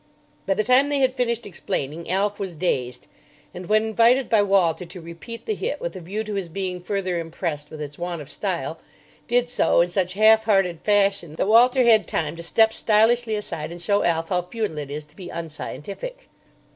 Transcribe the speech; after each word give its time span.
By 0.47 0.55
the 0.55 0.63
time 0.63 0.89
they 0.89 0.97
had 1.01 1.13
finished 1.13 1.45
explaining, 1.45 2.09
Alf 2.09 2.39
was 2.39 2.55
dazed; 2.55 3.05
and 3.53 3.67
when 3.67 3.83
invited 3.85 4.31
by 4.31 4.41
Walter 4.41 4.83
to 4.83 4.99
repeat 4.99 5.45
the 5.45 5.53
hit 5.53 5.79
with 5.79 5.95
a 5.95 5.99
view 6.01 6.23
to 6.23 6.33
his 6.33 6.49
being 6.49 6.81
further 6.81 7.19
impressed 7.19 7.69
with 7.69 7.79
its 7.79 7.99
want 7.99 8.19
of 8.19 8.31
style, 8.31 8.79
did 9.27 9.47
so 9.47 9.79
in 9.79 9.89
such 9.89 10.13
half 10.13 10.45
hearted 10.45 10.79
fashion 10.79 11.35
that 11.35 11.47
Walter 11.47 11.83
had 11.83 12.07
time 12.07 12.35
to 12.35 12.41
step 12.41 12.73
stylishly 12.73 13.35
aside 13.35 13.71
and 13.71 13.79
show 13.79 14.03
Alf 14.03 14.29
how 14.29 14.41
futile 14.41 14.79
it 14.79 14.89
is 14.89 15.03
to 15.05 15.15
be 15.15 15.29
unscientific. 15.29 16.29